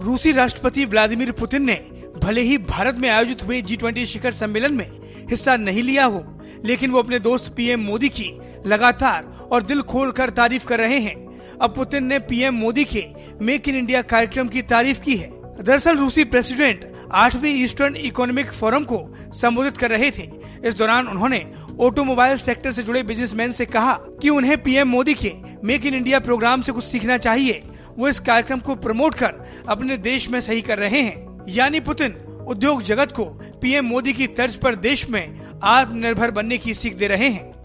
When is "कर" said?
10.10-10.30, 10.66-10.78, 19.76-19.90, 29.14-29.34, 30.62-30.78